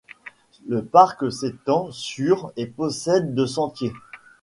Le 0.67 0.83
parc 0.83 1.31
s'étend 1.31 1.91
sur 1.91 2.51
et 2.57 2.65
possède 2.65 3.35
de 3.35 3.45
sentiers. 3.45 3.93